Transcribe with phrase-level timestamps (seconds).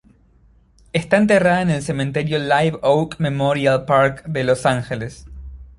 [0.93, 5.27] Está enterrada en el Cementerio Live Oak Memorial Park de Los Ángeles.